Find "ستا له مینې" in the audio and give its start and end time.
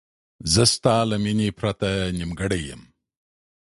0.73-1.49